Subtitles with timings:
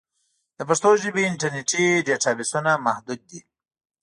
[0.57, 3.39] د پښتو ژبې انټرنیټي ډیټابېسونه محدود دي.